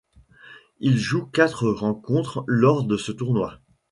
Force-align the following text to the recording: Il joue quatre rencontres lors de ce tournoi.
Il 0.79 0.97
joue 0.97 1.27
quatre 1.27 1.69
rencontres 1.69 2.43
lors 2.47 2.83
de 2.85 2.97
ce 2.97 3.11
tournoi. 3.11 3.59